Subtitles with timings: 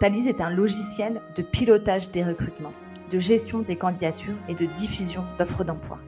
[0.00, 2.72] Thalys est un logiciel de pilotage des recrutements,
[3.10, 5.98] de gestion des candidatures et de diffusion d'offres d'emploi.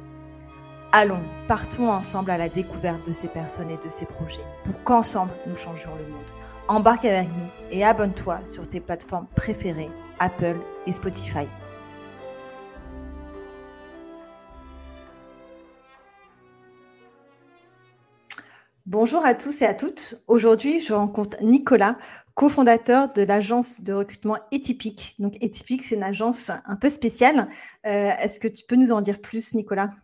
[0.92, 5.32] Allons, partons ensemble à la découverte de ces personnes et de ces projets pour qu'ensemble
[5.46, 6.24] nous changions le monde.
[6.68, 11.46] Embarque avec nous et abonne-toi sur tes plateformes préférées, Apple et Spotify.
[18.92, 20.22] Bonjour à tous et à toutes.
[20.28, 21.96] Aujourd'hui, je rencontre Nicolas,
[22.34, 25.14] cofondateur de l'agence de recrutement Etypique.
[25.18, 27.48] Donc, Etypique, c'est une agence un peu spéciale.
[27.86, 29.94] Euh, est-ce que tu peux nous en dire plus, Nicolas?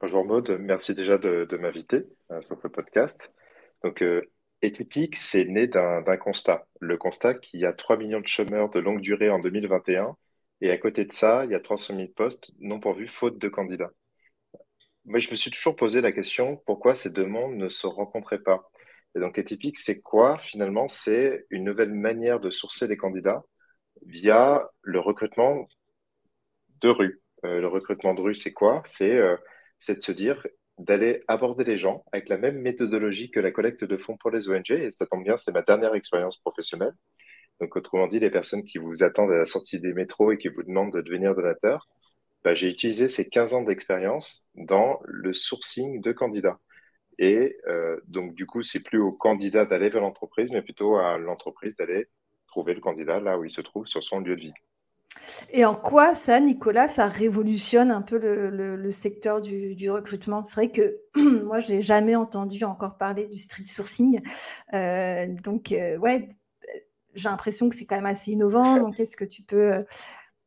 [0.00, 3.30] Bonjour Maud, merci déjà de, m'inviter euh, sur ce podcast.
[3.82, 4.22] Donc, euh,
[5.14, 6.66] c'est né d'un constat.
[6.80, 10.16] Le constat qu'il y a 3 millions de chômeurs de longue durée en 2021
[10.62, 13.48] et à côté de ça, il y a 300 000 postes non pourvus faute de
[13.48, 13.90] candidats.
[15.06, 18.42] Moi, je me suis toujours posé la question pourquoi ces deux mondes ne se rencontraient
[18.42, 18.70] pas?
[19.14, 20.88] Et donc, Atypique, c'est quoi finalement?
[20.88, 23.44] C'est une nouvelle manière de sourcer les candidats
[24.06, 25.68] via le recrutement
[26.80, 27.20] de rue.
[27.44, 28.82] Euh, le recrutement de rue, c'est quoi?
[29.02, 29.36] Euh,
[29.78, 30.46] C'est de se dire
[30.78, 34.48] d'aller aborder les gens avec la même méthodologie que la collecte de fonds pour les
[34.48, 34.70] ONG.
[34.72, 36.92] Et ça tombe bien, c'est ma dernière expérience professionnelle.
[37.60, 40.48] Donc, autrement dit, les personnes qui vous attendent à la sortie des métros et qui
[40.48, 41.88] vous demandent de devenir donateur,
[42.44, 46.58] bah, j'ai utilisé ces 15 ans d'expérience dans le sourcing de candidats.
[47.18, 51.16] Et euh, donc, du coup, c'est plus au candidat d'aller vers l'entreprise, mais plutôt à
[51.16, 52.08] l'entreprise d'aller
[52.46, 54.54] trouver le candidat là où il se trouve sur son lieu de vie.
[55.50, 60.44] Et en quoi ça, Nicolas, ça révolutionne un peu le, secteur du, recrutement?
[60.44, 60.98] C'est vrai que
[61.44, 64.20] moi, j'ai jamais entendu encore parler du street sourcing.
[64.74, 66.28] Euh, donc, euh, ouais,
[67.14, 68.78] j'ai l'impression que c'est quand même assez innovant.
[68.78, 69.84] Donc, est-ce que tu peux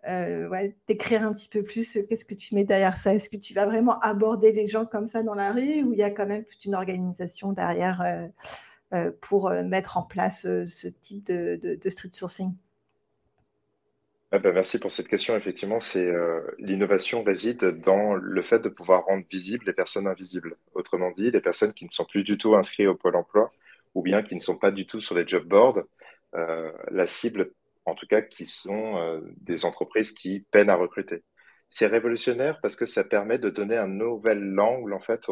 [0.08, 3.14] euh, ouais, décrire un petit peu plus euh, qu'est-ce que tu mets derrière ça?
[3.14, 6.00] Est-ce que tu vas vraiment aborder les gens comme ça dans la rue ou il
[6.00, 8.02] y a quand même toute une organisation derrière
[8.94, 12.54] euh, pour mettre en place ce type de, street sourcing?
[14.32, 15.36] Ah bah, merci pour cette question.
[15.36, 16.10] Effectivement, c'est
[16.60, 20.56] l'innovation réside dans le fait de pouvoir rendre visibles les personnes invisibles.
[20.74, 23.52] Autrement dit, les personnes qui ne sont plus du tout inscrites au pôle emploi
[23.94, 25.84] ou bien qui ne sont pas du tout sur les job boards.
[26.34, 27.52] la cible
[27.88, 31.24] en tout cas qui sont euh, des entreprises qui peinent à recruter.
[31.70, 35.26] C'est révolutionnaire parce que ça permet de donner un nouvel angle en fait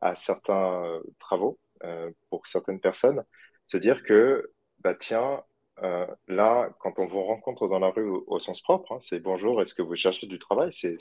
[0.00, 3.22] à certains euh, travaux euh, pour certaines personnes,
[3.66, 4.50] se dire que
[4.80, 5.42] bah tiens
[6.28, 9.74] là quand on vous rencontre dans la rue au, sens propre, hein, c'est bonjour, est-ce
[9.74, 10.70] que vous cherchez du travail?
[10.72, 10.98] C'est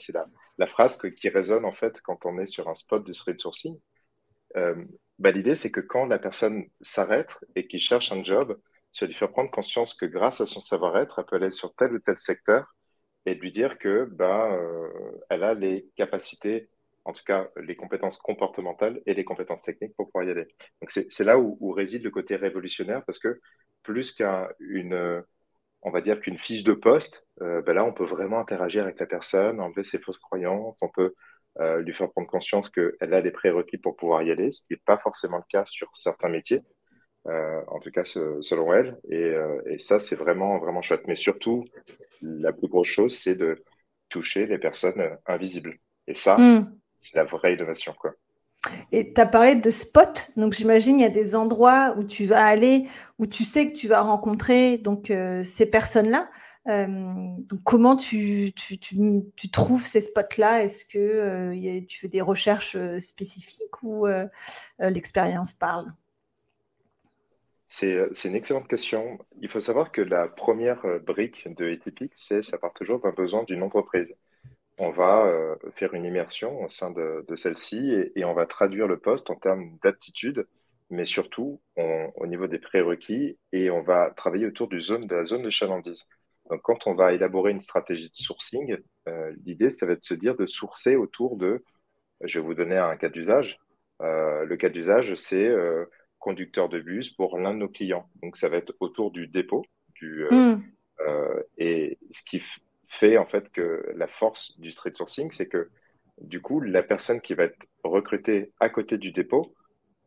[0.58, 3.78] la, phrase qui résonne en fait quand on est sur un spot de street sourcing.
[4.56, 8.58] Bah, l'idée c'est que quand la personne s'arrête et qu'il cherche un job,
[8.91, 11.94] c'est lui faire prendre conscience que grâce à son savoir-être, elle peut aller sur tel
[11.94, 12.75] ou tel secteur
[13.25, 14.89] et lui dire que bah, euh,
[15.29, 16.69] elle a les capacités,
[17.05, 20.47] en tout cas les compétences comportementales et les compétences techniques pour pouvoir y aller.
[20.81, 23.39] Donc c'est là où, réside le côté révolutionnaire parce que
[23.83, 25.23] plus qu'une,
[25.81, 29.00] on va dire qu'une fiche de poste, euh, bah là on peut vraiment interagir avec
[29.00, 31.13] la personne, enlever ses fausses croyances, on peut
[31.59, 34.73] euh, lui faire prendre conscience qu'elle a les prérequis pour pouvoir y aller, ce qui
[34.73, 36.61] n'est pas forcément le cas sur certains métiers.
[37.28, 38.97] Euh, en tout cas selon elle.
[39.12, 41.03] Euh, et, ça, c'est vraiment, vraiment chouette.
[41.07, 41.66] Mais surtout,
[42.22, 43.63] la plus grosse chose, c'est de
[44.07, 45.78] toucher les personnes invisibles.
[46.07, 46.74] Et ça, hmm.
[47.02, 47.94] c'est la vraie innovation.
[48.00, 48.13] Quoi.
[48.91, 52.25] Et tu as parlé de spot, donc j'imagine il y a des endroits où tu
[52.25, 52.88] vas aller,
[53.19, 56.30] où tu sais que tu vas rencontrer donc euh, ces personnes-là.
[56.66, 60.63] donc comment tu, tu, tu, trouves ces spots-là?
[60.63, 64.07] Est-ce que tu fais des recherches spécifiques ou
[64.80, 65.86] l'expérience parle?
[65.86, 66.09] euh,
[67.72, 69.19] c'est une excellente question.
[69.41, 73.12] Il faut savoir que la première euh, brique de Atypique, c'est ça part toujours d'un
[73.12, 74.16] besoin d'une entreprise.
[74.80, 78.98] On va euh, faire une immersion au sein de, celle-ci et, on va traduire le
[79.00, 80.48] poste en termes d'aptitude,
[80.89, 81.62] mais surtout
[82.16, 84.77] au niveau des prérequis et on va travailler autour de
[85.13, 86.07] la zone de chalandise.
[86.50, 88.77] Donc, quand on va élaborer une stratégie de sourcing,
[89.45, 91.63] l'idée, ça va être de se dire de sourcer autour de,
[92.21, 93.60] je vais vous donner un cas d'usage.
[94.00, 95.50] le cas d'usage, c'est
[96.19, 98.10] conducteur de bus pour l'un de nos clients.
[98.21, 99.66] Donc, ça va être autour du dépôt.
[99.95, 100.63] Du, euh, hmm.
[101.07, 102.42] euh, et ce qui
[102.88, 105.69] fait en fait que la force du street sourcing, c'est que
[106.21, 109.56] du coup, la personne qui va être recrutée à côté du dépôt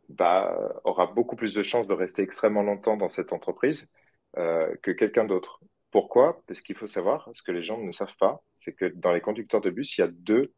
[0.09, 3.91] bah, aura beaucoup plus de chances de rester extrêmement longtemps dans cette entreprise
[4.37, 5.61] euh, que quelqu'un d'autre.
[5.91, 6.43] pourquoi?
[6.47, 9.21] Parce qu'il faut savoir, ce que les gens ne savent pas, c'est que dans les
[9.21, 10.53] conducteurs de bus, il y a deux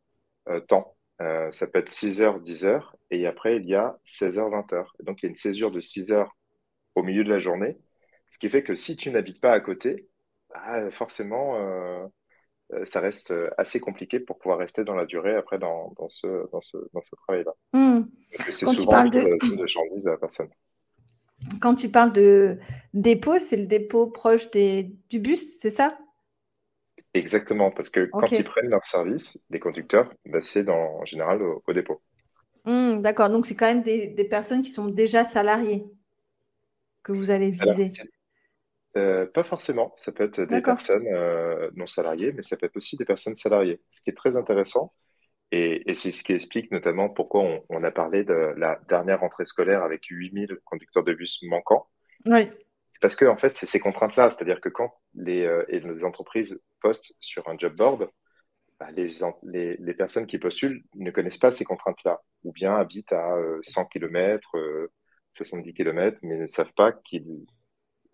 [0.48, 0.93] euh, temps.
[1.20, 4.84] Euh, ça peut être 6h, 10h, et après, il y a 16h, 20h.
[5.04, 6.36] donc, il y a une césure de 6 heures
[6.94, 7.78] au milieu de la journée,
[8.28, 10.08] ce qui fait que si tu n'habites pas à côté,
[10.50, 12.06] bah, forcément, euh,
[12.84, 16.60] ça reste assez compliqué pour pouvoir rester dans la durée après dans, dans ce, dans
[16.60, 17.52] ce, dans ce travail-là.
[17.72, 18.02] Hmm.
[18.50, 19.20] C'est souvent de...
[19.20, 20.48] de à la personne.
[21.60, 22.58] Quand tu parles de
[22.92, 25.98] dépôt, c'est le dépôt proche des, du bus, c'est ça?
[27.14, 31.72] Exactement, parce que quand ils prennent leur service, les conducteurs, bah, c'est en général au,
[31.72, 32.02] dépôt.
[32.64, 35.84] Hmm, d'accord, donc c'est quand même des, personnes qui sont déjà salariées
[37.04, 37.92] que vous allez viser.
[38.96, 42.76] Euh, pas forcément, ça peut être des personnes euh, non salariées, mais ça peut être
[42.76, 43.80] aussi des personnes salariées.
[43.90, 44.92] Ce qui est très intéressant,
[45.52, 49.84] et, c'est ce qui explique notamment pourquoi on, a parlé de la dernière rentrée scolaire
[49.84, 51.86] avec 8000 conducteurs de bus manquants.
[52.26, 52.48] Oui.
[53.04, 54.30] Parce que, en fait, c'est ces contraintes-là.
[54.30, 58.08] C'est-à-dire que quand les, euh, les, entreprises postent sur un job board,
[58.80, 63.36] bah, les, les, personnes qui postulent ne connaissent pas ces contraintes-là, ou bien habitent à
[63.60, 64.56] 100 km,
[65.36, 67.26] 70 km, mais ne savent pas qu'il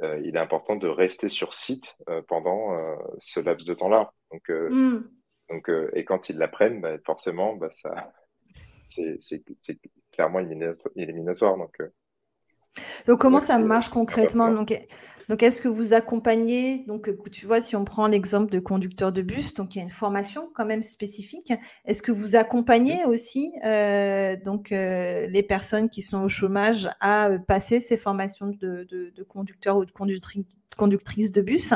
[0.03, 2.77] euh, il est important de rester sur site euh, pendant
[3.19, 4.13] ce laps de temps-là.
[4.33, 5.05] Donc, mm.
[5.51, 8.13] Donc, euh, et quand ils l'apprennent, bah, forcément, bah, ça,
[8.85, 9.45] c'est,
[10.11, 10.41] clairement
[10.97, 11.57] éliminatoire.
[11.59, 11.81] Donc.
[13.07, 14.73] Donc comment ça marche concrètement donc,
[15.29, 19.23] donc, est-ce que vous accompagnez Donc, tu vois, si on prend l'exemple de conducteur de
[19.23, 21.53] bus, donc il y a une formation quand même spécifique.
[21.85, 27.79] Est-ce que vous accompagnez aussi euh, donc les personnes qui sont au chômage à passer
[27.79, 30.45] ces formations de, de, conducteur ou de conductrice,
[30.77, 31.75] conductrice de bus?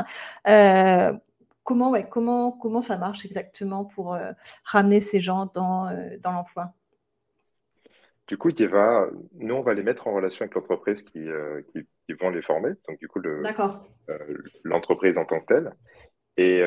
[1.65, 4.33] Comment, ouais, comment, comment ça marche exactement pour euh,
[4.63, 6.75] ramener ces gens dans, euh, dans l'emploi?
[8.27, 12.13] Du coup, va, nous, on va les mettre en relation avec l'entreprise qui, euh, qui,
[12.19, 12.71] vont les former.
[12.87, 13.19] Donc, du coup,
[14.63, 15.73] l'entreprise en tant que telle.
[16.37, 16.61] Et,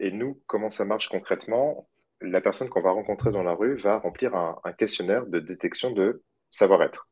[0.00, 1.88] et, nous, comment ça marche concrètement?
[2.20, 5.92] La personne qu'on va rencontrer dans la rue va remplir un, un questionnaire de détection
[5.92, 7.08] de savoir-être,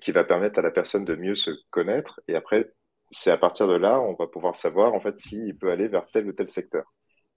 [0.00, 2.72] qui va permettre à la personne de mieux se connaître et après
[3.12, 6.06] c'est à partir de là, on va pouvoir savoir en fait s'il peut aller vers
[6.12, 6.84] tel ou tel secteur.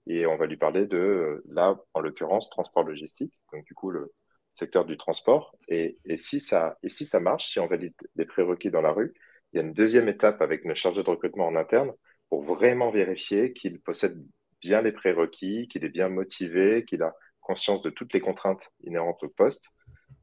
[0.06, 3.90] Et on va lui parler de, euh, là, en l'occurrence, transport logistique, donc du coup,
[3.90, 4.12] le
[4.56, 5.54] secteur du transport.
[5.68, 9.14] Et, si, ça, et si ça marche, si on valide les prérequis dans la rue,
[9.52, 11.92] il y a une deuxième étape avec une chargé de recrutement en interne
[12.28, 14.20] pour vraiment vérifier qu'il possède
[14.60, 19.22] bien les prérequis, qu'il est bien motivé, qu'il a conscience de toutes les contraintes inhérentes
[19.22, 19.70] au poste,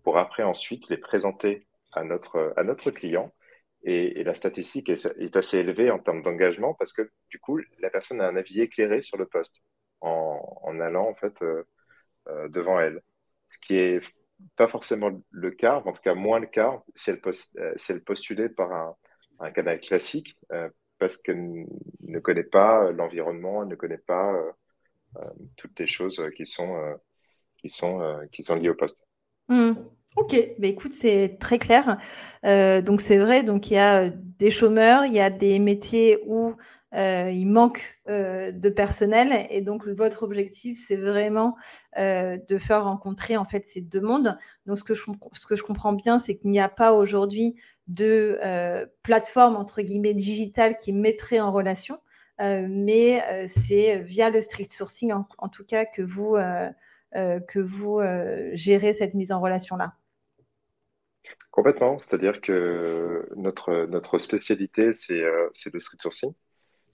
[0.03, 3.31] pour après ensuite les présenter à notre, à notre client
[3.83, 8.21] et, la statistique est, assez élevée en termes d'engagement parce que du coup, la personne
[8.21, 9.61] a un avis éclairé sur le poste
[10.01, 11.63] en, allant en fait euh,
[12.29, 13.01] euh, devant elle.
[13.49, 14.01] Ce qui est
[14.55, 17.91] pas forcément le cas, en tout cas moins le cas si elle, post, euh, si
[17.91, 18.95] elle postulait par un,
[19.39, 20.37] un canal classique
[20.99, 21.65] parce qu'elle
[22.01, 24.33] ne connaît pas l'environnement, elle ne connaît pas
[25.57, 26.75] toutes les choses qui sont,
[27.57, 28.99] qui sont, qui sont liées au poste.
[29.49, 29.73] Mmh.
[30.15, 31.97] Ok, bah écoute, c'est très clair.
[32.45, 36.19] Euh, donc c'est vrai, donc il y a des chômeurs, il y a des métiers
[36.27, 36.53] où
[36.95, 41.55] euh, il manque euh, de personnel et donc votre objectif c'est vraiment
[41.97, 44.37] de faire rencontrer en fait ces deux mondes.
[44.65, 47.55] Donc ce que je, comprends bien, c'est qu'il n'y a pas aujourd'hui
[47.87, 48.39] de
[49.03, 51.99] plateforme entre guillemets digitale qui mettrait en relation,
[52.39, 56.35] mais c'est via le street sourcing en, tout cas que vous
[57.13, 58.01] que vous
[58.53, 59.93] gérez cette mise en relation là.
[61.51, 66.33] Complètement, c'est-à-dire que notre, notre spécialité, c'est euh, le street sourcing.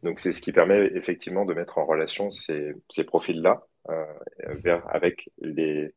[0.04, 4.06] Donc, c'est ce qui permet effectivement de mettre en relation ces, ces profils-là euh,
[4.64, 5.94] vers, avec les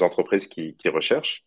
[0.00, 1.44] entreprises qui, qui, recherchent.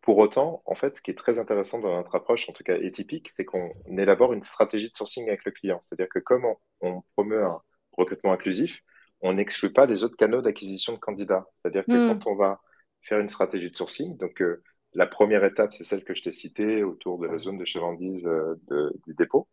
[0.00, 2.74] Pour autant, en fait, ce qui est très intéressant dans notre approche, en tout cas
[2.74, 5.78] atypique, c'est qu'on élabore une stratégie de sourcing avec le client.
[5.82, 6.46] C'est-à-dire que comme
[6.80, 7.60] on, promeut un
[7.92, 8.80] recrutement inclusif,
[9.20, 11.46] on n'exclut pas les autres canaux d'acquisition de candidats.
[11.56, 12.08] C'est-à-dire que hmm.
[12.08, 12.60] quand on va
[13.02, 14.62] faire une stratégie de sourcing, donc euh,
[14.94, 18.24] la première étape, c'est celle que je t'ai citée autour de la zone de chavandise
[18.26, 19.48] euh, du dépôt.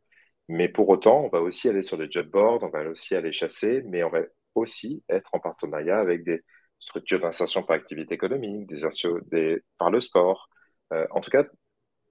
[0.50, 3.32] Mais pour autant, on va aussi aller sur les job boards, on va aussi aller
[3.32, 4.22] chasser, mais on va
[4.56, 6.44] aussi être en partenariat avec des
[6.80, 8.82] structures d'insertion par activité économique, des,
[9.32, 10.50] des par le sport.
[10.94, 11.44] Euh, en tout cas,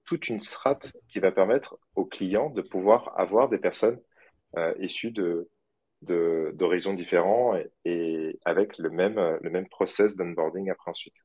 [0.05, 3.99] toute une strate qui va permettre aux clients de pouvoir avoir des personnes
[4.57, 5.49] euh, issues de
[6.03, 11.15] d'horizons différents et, avec le même, le même process d'onboarding après ensuite.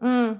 [0.00, 0.32] Mmh.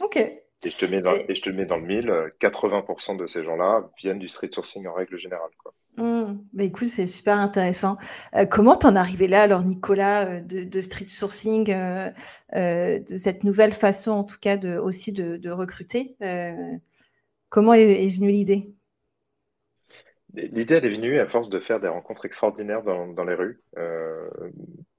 [0.00, 0.32] ok,
[0.64, 1.34] et je te mets dans, et...
[1.34, 4.94] je te mets dans le mille, 80% de ces gens-là viennent du street sourcing en
[4.94, 5.50] règle générale.
[5.62, 5.74] Quoi.
[5.98, 6.38] Mmh.
[6.52, 7.96] Bah, écoute, c'est super intéressant.
[8.36, 12.10] Euh, comment t'en es arrivé là, alors Nicolas, euh, de, street sourcing, euh,
[12.52, 16.16] de cette nouvelle façon, en tout cas, de, aussi de, recruter
[17.48, 18.70] Comment est, venue l'idée?
[20.34, 23.60] L'idée, elle est venue à force de faire des rencontres extraordinaires dans, dans les rues.
[23.78, 24.28] Euh,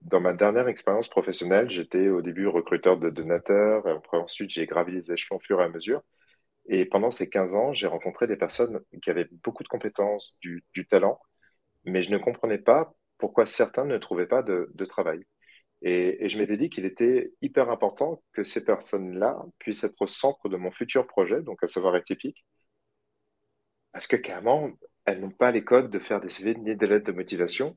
[0.02, 4.94] dans ma dernière expérience professionnelle, j'étais au début recruteur de donateurs, après, ensuite j'ai gravi
[4.94, 6.02] les échelons au fur et à mesure.
[6.68, 10.64] Et pendant ces 15 ans, j'ai rencontré des personnes qui avaient beaucoup de compétences, du,
[10.90, 11.20] talent,
[11.86, 15.26] mais je ne comprenais pas pourquoi certains ne trouvaient pas de, travail.
[15.82, 20.08] Et, et, je m'étais dit qu'il était hyper important que ces personnes-là puissent être au
[20.08, 22.46] centre de mon futur projet, donc à savoir Atypique,
[23.92, 24.72] parce que carrément,
[25.06, 27.76] elles n'ont pas les codes de faire des CV ni des lettres de motivation,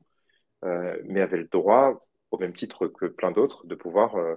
[0.65, 4.37] euh, mais avaient le droit, au même titre que plein d'autres, de pouvoir euh,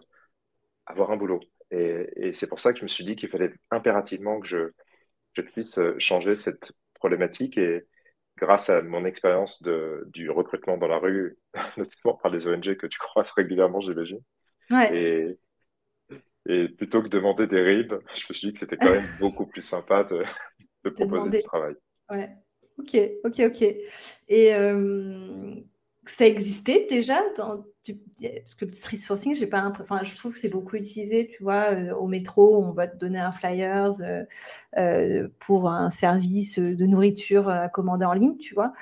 [0.86, 1.42] avoir un boulot.
[1.72, 4.72] Et, et c'est pour ça que je me suis dit qu'il fallait impérativement que je,
[5.34, 7.58] je puisse euh, changer cette problématique.
[7.58, 7.86] Et
[8.38, 9.64] grâce à mon expérience
[10.08, 11.38] du recrutement dans la rue,
[11.78, 14.22] notamment par les ONG que tu croises régulièrement, j'imagine.
[14.72, 14.92] Ouais.
[14.92, 15.40] Et,
[16.48, 19.08] et plutôt que de demander des RIB, je me suis dit que c'était quand même
[19.20, 20.24] beaucoup plus sympa de,
[20.84, 21.76] de proposer du travail.
[22.10, 22.30] Ouais.
[22.78, 23.62] Ok, ok, ok.
[24.28, 25.56] Et euh,
[26.06, 27.64] ça existait déjà dans,
[28.42, 31.74] parce que street sourcing, j'ai pas enfin, je trouve que c'est beaucoup utilisé, tu vois,
[31.74, 34.24] euh, au métro, on va te donner un flyers euh,
[34.78, 38.74] euh, pour un service de nourriture à commander en ligne, tu vois.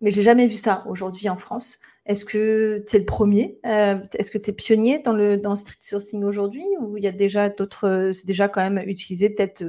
[0.00, 1.80] mais j'ai jamais vu ça aujourd'hui en France.
[2.06, 5.56] Est-ce que tu es le premier Est-ce que tu es pionnier dans le, dans le
[5.56, 9.64] street sourcing aujourd'hui ou il y a déjà d'autres, c'est déjà quand même utilisé peut-être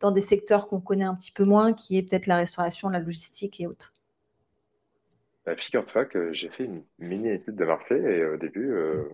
[0.00, 2.98] dans des secteurs qu'on connaît un petit peu moins, qui est peut-être la restauration, la
[2.98, 3.93] logistique et autres?
[5.46, 9.04] Bah, Figure-toi que j'ai fait une mini étude de marché et au début, euh,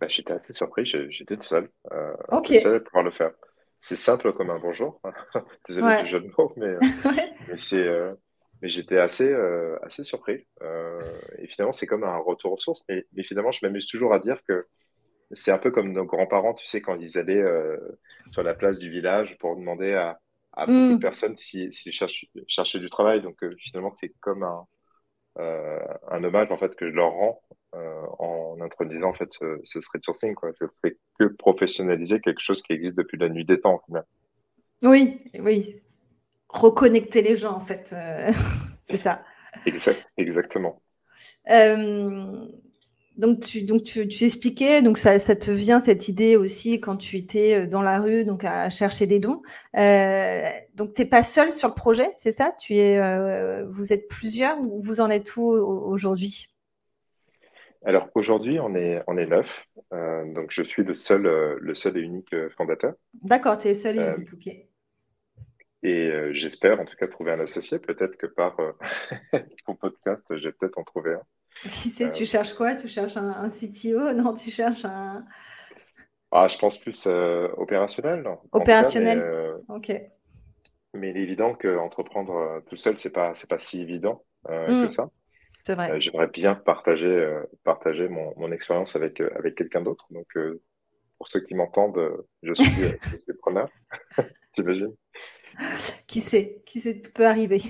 [0.00, 3.32] bah, j'étais assez surpris, j'étais tout seul, euh, seul à pouvoir le faire.
[3.80, 5.00] C'est simple comme un bonjour,
[5.68, 6.02] désolé ouais.
[6.02, 6.78] du jeu de mots, mais, euh,
[7.48, 8.12] mais c'est, euh,
[8.60, 10.46] mais j'étais assez, euh, assez surpris.
[10.62, 11.00] Euh,
[11.38, 12.84] et finalement, c'est comme un retour aux sources.
[12.88, 14.66] Mais, mais finalement, je m'amuse toujours à dire que
[15.30, 17.44] c'est un peu comme nos grands-parents, tu sais, quand ils allaient
[18.32, 20.18] sur la place du village pour demander à,
[20.54, 21.00] à beaucoup de mm.
[21.00, 22.06] personnes s'ils si, si
[22.48, 23.20] cherchaient du travail.
[23.20, 24.66] Donc finalement, c'est comme un,
[25.38, 27.42] un hommage en fait que je leur rends
[27.74, 30.34] euh, en introduisant en fait ce, ce street sourcing.
[30.34, 30.52] Quoi.
[30.58, 33.82] Je fais que professionnaliser quelque chose qui existe depuis la nuit des temps.
[34.82, 35.82] Oui, oui.
[36.48, 38.32] Reconnecter les gens en fait, euh,
[38.88, 39.22] c'est ça.
[39.66, 40.80] Exact, exactement.
[41.50, 42.46] Euh,
[43.18, 46.96] donc, tu, donc tu, tu, expliquais, donc ça, ça, te vient cette idée aussi quand
[46.96, 49.42] tu étais euh, dans la rue, donc à chercher des dons.
[49.76, 52.52] Euh, donc, tu n'es pas seul sur le projet, c'est ça?
[52.52, 56.46] Tu es, euh, Vous êtes plusieurs ou vous en êtes où aujourd'hui?
[57.84, 59.66] Alors, aujourd'hui, on est, on est neuf.
[59.92, 62.94] Euh, donc, je suis le seul, le seul et unique fondateur.
[63.14, 64.46] D'accord, tu es le seul et unique, ok.
[65.82, 67.80] Et j'espère en tout cas trouver un associé.
[67.80, 68.56] Peut-être que par
[69.68, 71.22] mon podcast, je vais peut-être en trouver un.
[71.62, 72.74] Qui sait, tu cherches quoi?
[72.74, 75.24] Tu cherches un, un, CTO Non, tu cherches un.
[76.30, 78.22] Ah, je pense plus euh, opérationnel.
[78.22, 79.18] Non opérationnel.
[79.18, 80.02] Cas, mais, euh, ok.
[80.94, 84.88] Mais il est évident qu'entreprendre euh, tout seul, c'est pas, c'est pas si évident que
[84.88, 85.10] ça.
[85.64, 86.00] C'est vrai.
[86.00, 90.06] J'aimerais bien partager, partager mon, mon expérience avec, avec quelqu'un d'autre.
[90.10, 90.26] Donc,
[91.18, 92.70] pour ceux qui m'entendent, je suis,
[93.12, 93.68] je suis preneur.
[94.52, 94.94] T'imagines?
[96.06, 96.62] Qui sait?
[96.64, 96.94] Qui sait?
[96.94, 97.60] Peut arriver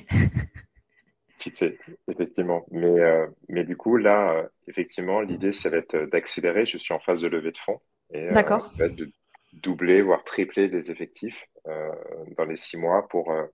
[2.09, 2.65] Effectivement.
[2.71, 6.67] Mais, euh, mais du coup, là, euh, effectivement, l'idée, ça va être d'accélérer.
[6.67, 7.81] Je suis en phase de levée de fonds.
[8.13, 8.73] Et, D'accord.
[8.81, 9.11] Euh, de
[9.53, 11.91] doubler, voire tripler les effectifs euh,
[12.37, 13.45] dans les six mois pour euh,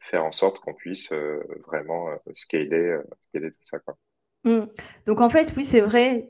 [0.00, 2.98] faire en sorte qu'on puisse euh, vraiment scaler,
[3.28, 3.78] scaler tout ça.
[3.80, 3.96] Quoi.
[4.44, 4.66] Mmh.
[5.06, 6.28] Donc en fait, oui, c'est vrai.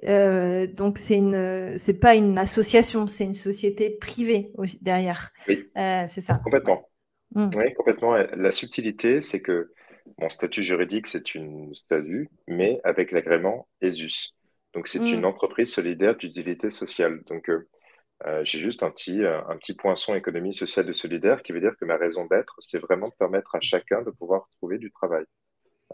[0.72, 5.32] donc c'est une, c'est pas une association, c'est une société privée aussi derrière.
[5.48, 5.68] Oui.
[5.74, 6.40] c'est ça.
[6.42, 6.88] Complètement.
[7.34, 7.50] Mmh.
[7.54, 8.14] Oui, complètement.
[8.14, 9.72] La subtilité, c'est que
[10.18, 14.34] mon statut juridique, c'est une SASU, mais avec l'agrément ESUS.
[14.74, 15.14] Donc, c'est mmh.
[15.14, 17.22] une entreprise solidaire d'utilité sociale.
[17.26, 17.68] Donc, euh,
[18.24, 21.60] euh, j'ai juste un petit, euh, un petit poinçon économie sociale et solidaire qui veut
[21.60, 24.90] dire que ma raison d'être, c'est vraiment de permettre à chacun de pouvoir trouver du
[24.90, 25.24] travail.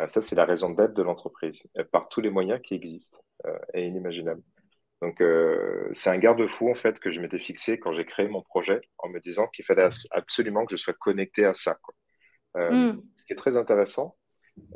[0.00, 3.58] Euh, ça, c'est la raison d'être de l'entreprise, par tous les moyens qui existent euh,
[3.74, 4.42] et inimaginables.
[5.02, 5.20] Donc,
[5.94, 9.08] c'est un garde-fou, en fait, que je m'étais fixé quand j'ai créé mon projet en
[9.08, 11.74] me disant qu'il fallait absolument que je sois connecté à ça.
[11.82, 11.92] Quoi.
[12.56, 13.02] Euh, mm.
[13.16, 14.16] Ce qui est très intéressant,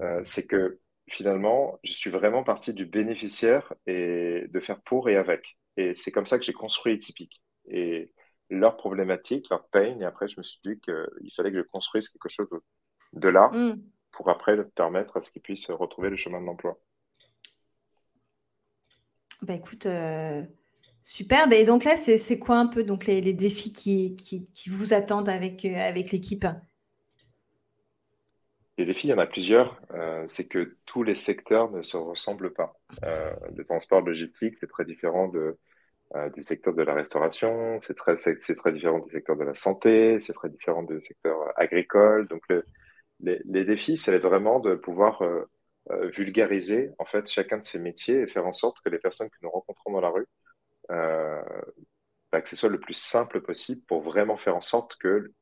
[0.01, 0.79] euh, c'est que
[1.09, 5.59] finalement, je suis vraiment parti du bénéficiaire et de faire pour et avec.
[5.77, 7.43] Et c'est comme ça que j'ai construit Typique.
[7.69, 8.13] Et
[8.49, 12.09] leur problématique, leur pain, et après, je me suis dit qu'il fallait que je construise
[12.09, 12.49] quelque chose
[13.13, 13.83] de là mm.
[14.13, 16.79] pour après permettre à ce qu'ils puissent retrouver le chemin de l'emploi.
[19.43, 20.43] Bah écoute, euh,
[21.03, 21.49] super.
[21.49, 24.71] Bah, et donc là, c'est quoi un peu donc les, les défis qui, qui, qui,
[24.71, 26.47] vous attendent avec, euh, avec l'équipe?
[28.79, 29.81] Les défis, il y en a plusieurs.
[29.93, 32.79] Euh, c'est que tous les secteurs ne se ressemblent pas.
[33.05, 38.17] Euh, le transport logistique, c'est très différent euh, du secteur de la restauration, c'est très,
[38.73, 42.29] différent du secteur de la santé, c'est très différent du secteur agricole.
[42.29, 42.65] Donc, le,
[43.21, 45.23] les, défis, ça va être vraiment de pouvoir
[46.13, 49.37] vulgariser en fait chacun de ces métiers et faire en sorte que les personnes que
[49.43, 50.27] nous rencontrons dans la rue,
[50.89, 55.33] bah, que ce soit le plus simple possible pour vraiment faire en sorte que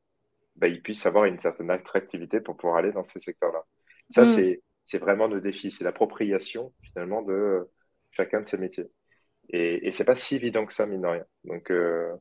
[0.56, 3.64] bah, ils puissent avoir une certaine attractivité pour pouvoir aller dans ces secteurs-là.
[4.10, 4.26] Ça, mm.
[4.26, 7.68] c'est c'est vraiment le défi, c'est l'appropriation finalement de
[8.10, 8.86] chacun de ces métiers.
[9.48, 11.24] Et, et c'est pas si évident que ça, mine de rien.
[11.44, 12.12] Donc, euh,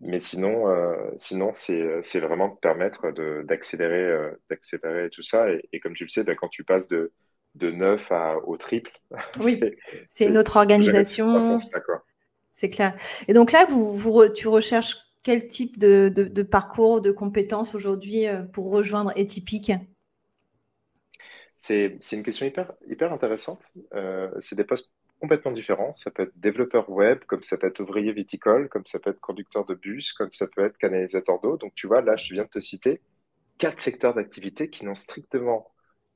[0.00, 5.46] mais sinon, euh, sinon c'est, c'est vraiment permettre de, d'accélérer, euh, d'accélérer tout ça.
[5.72, 7.12] Et, comme tu le sais, ben, quand tu passes de,
[7.54, 8.92] de 9 à, au triple,
[9.40, 9.60] oui,
[10.08, 11.56] c'est, une autre organisation.
[12.50, 12.96] C'est clair.
[13.28, 14.96] Et donc là, vous, vous, tu recherches
[15.26, 19.72] quel type de, de, de parcours, de compétences aujourd'hui pour rejoindre Etypique
[21.66, 23.72] c'est, une question hyper, hyper intéressante.
[23.94, 25.94] Euh, c'est des postes complètement différents.
[25.94, 29.20] Ça peut être développeur web, comme ça peut être ouvrier viticole, comme ça peut être
[29.20, 31.56] conducteur de bus, comme ça peut être canalisateur d'eau.
[31.56, 33.00] Donc, tu vois, là, je viens de te citer
[33.58, 35.72] quatre secteurs d'activité qui n'ont strictement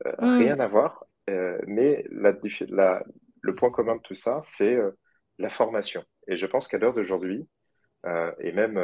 [0.06, 0.38] euh, mm.
[0.38, 1.04] rien à voir.
[1.28, 3.02] Euh, mais la,
[3.40, 4.78] le point commun de tout ça, c'est
[5.38, 6.04] la formation.
[6.28, 7.48] Et je pense qu'à l'heure d'aujourd'hui,
[8.04, 8.80] et même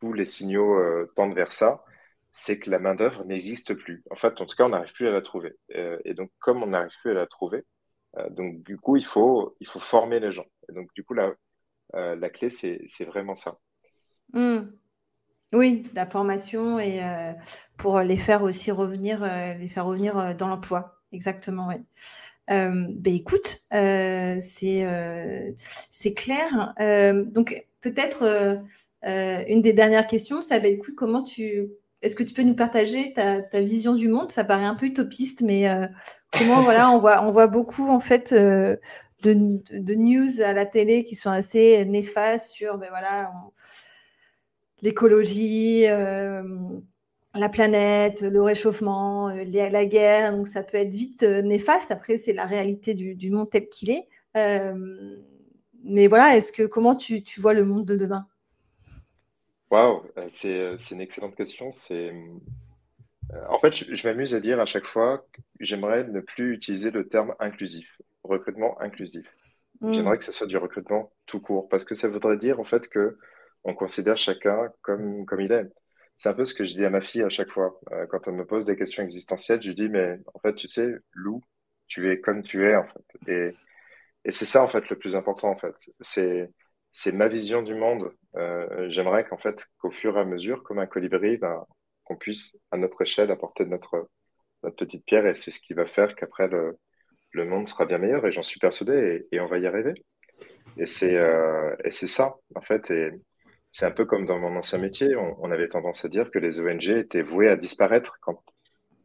[0.00, 1.84] tous les signaux tendent vers ça,
[2.30, 4.02] c'est que la main-d'œuvre n'existe plus.
[4.10, 5.56] En fait, en tout cas, on n'arrive plus à la trouver.
[5.74, 7.64] Euh, et donc, comme on n'arrive plus à la trouver,
[8.16, 10.46] euh, donc du coup, il faut, il faut former les gens.
[10.68, 11.32] Et donc, du coup, la,
[11.94, 13.58] euh, la clé, c'est vraiment ça.
[14.32, 14.70] Hmm.
[15.52, 17.00] Oui, la formation et
[17.78, 21.00] pour les faire aussi revenir, les faire revenir dans l'emploi.
[21.10, 21.76] Exactement, oui.
[22.48, 24.86] Ben écoute, c'est
[25.90, 26.74] c'est clair.
[27.26, 28.60] donc peut-être
[29.02, 31.68] une des dernières questions, ça ben écoute, comment tu
[32.02, 34.30] est-ce que tu peux nous partager ta, vision du monde?
[34.30, 35.86] Ça paraît un peu utopiste, mais euh,
[36.32, 38.76] comment voilà, on voit, on voit beaucoup en fait euh,
[39.22, 39.34] de,
[39.94, 43.32] news à la télé qui sont assez néfastes sur ben, voilà,
[44.82, 46.44] l'écologie, euh,
[47.34, 50.32] la planète, le réchauffement, la guerre.
[50.36, 51.90] Donc ça peut être vite néfaste.
[51.90, 54.08] Après, c'est la réalité du, monde tel qu'il est.
[55.84, 58.26] mais voilà, est-ce que comment tu vois le monde de demain?
[59.70, 61.70] Waouh, euh, euh, c'est une excellente question.
[61.78, 62.12] C'est
[63.32, 65.26] euh, en fait, je, m'amuse à dire à chaque fois
[65.60, 69.26] j'aimerais ne plus utiliser le terme inclusif, recrutement inclusif.
[69.80, 69.92] Hmm.
[69.92, 72.88] J'aimerais que ce soit du recrutement tout court, parce que ça voudrait dire en fait
[72.88, 73.18] que
[73.64, 75.70] on considère chacun comme comme il est.
[76.18, 77.80] C'est un peu ce que je dis à ma fille à chaque fois.
[78.10, 80.94] quand elle me pose des questions existentielles, je lui dis mais en fait, tu sais,
[81.12, 81.42] Lou,
[81.86, 83.30] tu es comme tu es en fait.
[83.32, 83.54] Et,
[84.24, 85.74] et c'est ça en fait le plus important en fait.
[86.00, 86.50] C'est
[86.90, 88.12] c'est ma vision du monde.
[88.36, 91.64] Euh, j'aimerais qu'en fait, qu'au fur et à mesure, comme un colibri, ben,
[92.04, 94.08] qu'on puisse à notre échelle apporter notre,
[94.62, 96.78] notre petite pierre et c'est ce qui va faire qu'après le,
[97.32, 99.94] le monde sera bien meilleur et j'en suis persuadé et, on va y arriver.
[100.76, 103.10] Et c'est euh, et c'est ça en fait et
[103.70, 106.60] c'est un peu comme dans mon ancien métier, on, avait tendance à dire que les
[106.60, 108.18] ONG étaient vouées à disparaître.
[108.20, 108.42] Quand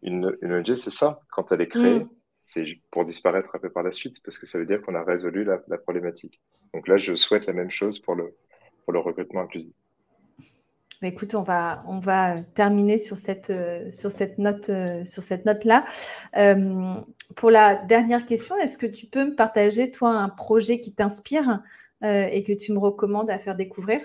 [0.01, 2.09] une, une ONG, c'est ça, quand elle est créée, mm
[2.43, 5.03] c'est pour disparaître un peu par la suite, parce que ça veut dire qu'on a
[5.03, 6.41] résolu la, problématique.
[6.73, 8.35] Donc là, je souhaite la même chose pour le,
[8.83, 9.71] pour le recrutement inclusif.
[11.01, 15.23] Bah, écoute, on va, on va terminer sur cette, euh, sur cette note, euh, sur
[15.23, 15.85] cette note-là.
[16.35, 16.95] Euh,
[17.37, 21.63] pour la dernière question, est-ce que tu peux me partager, toi, un projet qui t'inspire
[22.05, 24.01] et que tu me recommandes à faire découvrir?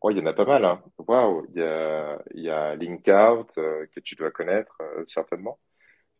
[0.00, 0.64] Oh, Il y en a pas mal.
[0.64, 0.82] Hein.
[0.98, 5.58] Waouh, il y a, il y a LinkOut que tu dois connaître certainement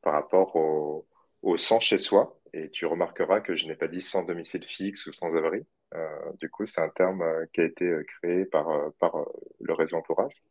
[0.02, 1.06] par rapport au,
[1.42, 2.38] au sans chez soi.
[2.52, 5.66] Et tu remarqueras que je n'ai pas dit sans domicile fixe ou sans abri.
[5.94, 8.66] Euh, du coup, c'est un terme euh, qui a été euh, créé par,
[8.98, 9.14] par
[9.60, 10.42] le réseau entourage.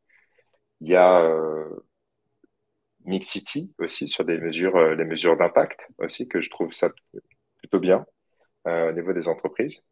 [0.82, 1.22] Il y a
[3.06, 6.90] Mixity aussi sur des mesures, les mesures d'impact aussi, que je trouve ça
[7.60, 8.06] plutôt bien
[8.66, 9.84] au niveau des entreprises,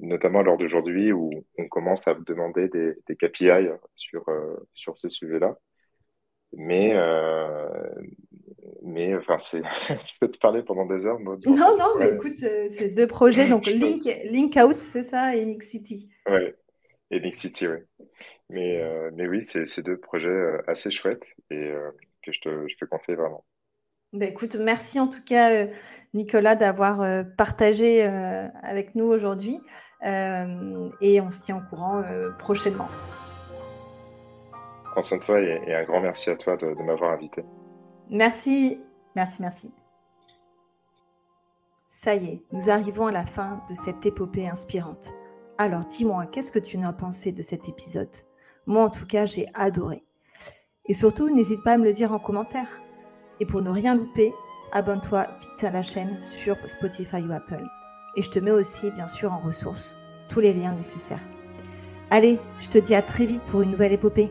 [0.00, 4.24] notamment lors d'aujourd'hui où on commence à demander des, des KPI sur,
[4.72, 5.56] sur ces sujets-là.
[6.56, 6.94] Mais,
[8.84, 11.18] mais enfin, c'est, je peux te parler pendant des heures.
[11.18, 15.44] non, non, mais écoute, euh, c'est deux projets, donc Link, Link Out, c'est ça, et
[15.44, 16.10] Mix City.
[16.28, 16.52] Oui,
[17.10, 17.78] et Mix City, oui.
[18.50, 21.72] Mais, euh, mais oui, c'est deux projets euh, assez chouettes et
[22.22, 23.44] que je te, je te confie vraiment.
[24.14, 25.66] Ben écoute, merci en tout cas,
[26.14, 27.04] Nicolas, d'avoir
[27.36, 28.04] partagé
[28.62, 29.60] avec nous aujourd'hui
[30.00, 32.04] et on se tient au courant
[32.38, 32.86] prochainement.
[34.92, 37.44] Prends soin de toi et, un grand merci à toi de m'avoir invité.
[38.08, 38.80] Merci,
[39.16, 39.74] merci, merci.
[41.88, 45.12] Ça y est, nous arrivons à la fin de cette épopée inspirante.
[45.58, 48.14] Alors dis-moi, qu'est-ce que tu en as pensé de cet épisode?
[48.66, 50.04] Moi en tout cas, j'ai adoré.
[50.86, 52.68] Et surtout, n'hésite pas à me le dire en commentaire.
[53.40, 54.32] Et pour ne rien louper,
[54.72, 57.64] abonne-toi vite à la chaîne sur Spotify ou Apple.
[58.16, 59.96] Et je te mets aussi, bien sûr, en ressources
[60.28, 61.22] tous les liens nécessaires.
[62.10, 64.30] Allez, je te dis à très vite pour une nouvelle épopée.